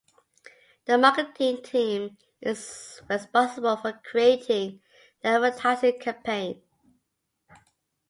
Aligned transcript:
The 0.85 0.97
marketing 0.97 1.61
team 1.61 2.17
is 2.41 3.03
responsible 3.07 3.77
for 3.77 4.01
creating 4.03 4.81
the 5.21 5.27
advertising 5.29 5.99
campaign. 5.99 6.63